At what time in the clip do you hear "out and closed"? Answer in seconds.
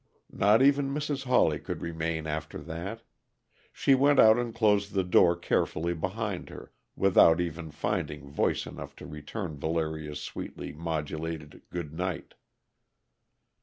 4.19-4.93